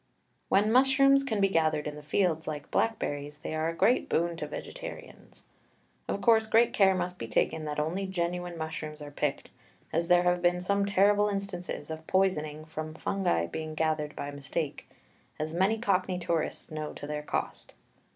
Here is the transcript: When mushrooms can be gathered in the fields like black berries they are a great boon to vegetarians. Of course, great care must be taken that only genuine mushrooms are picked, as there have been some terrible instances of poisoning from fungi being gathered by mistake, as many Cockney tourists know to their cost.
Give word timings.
When 0.49 0.71
mushrooms 0.71 1.23
can 1.23 1.39
be 1.39 1.47
gathered 1.47 1.85
in 1.85 1.93
the 1.95 2.01
fields 2.01 2.47
like 2.47 2.71
black 2.71 2.97
berries 2.97 3.37
they 3.37 3.53
are 3.53 3.69
a 3.69 3.75
great 3.75 4.09
boon 4.09 4.35
to 4.37 4.47
vegetarians. 4.47 5.43
Of 6.07 6.21
course, 6.21 6.47
great 6.47 6.73
care 6.73 6.95
must 6.95 7.19
be 7.19 7.27
taken 7.27 7.65
that 7.65 7.79
only 7.79 8.07
genuine 8.07 8.57
mushrooms 8.57 9.03
are 9.03 9.11
picked, 9.11 9.51
as 9.93 10.07
there 10.07 10.23
have 10.23 10.41
been 10.41 10.59
some 10.59 10.87
terrible 10.87 11.29
instances 11.29 11.91
of 11.91 12.07
poisoning 12.07 12.65
from 12.65 12.95
fungi 12.95 13.45
being 13.45 13.75
gathered 13.75 14.15
by 14.15 14.31
mistake, 14.31 14.89
as 15.37 15.53
many 15.53 15.77
Cockney 15.77 16.17
tourists 16.17 16.71
know 16.71 16.93
to 16.93 17.05
their 17.05 17.21
cost. 17.21 17.75